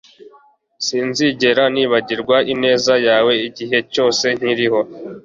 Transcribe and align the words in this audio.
Sinzigera 0.85 1.63
nibagirwa 1.73 2.37
ineza 2.53 2.93
yawe 3.07 3.33
igihe 3.47 3.77
cyose 3.93 4.25
nkiriho 4.37 4.81